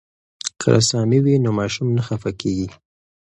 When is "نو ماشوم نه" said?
1.43-2.01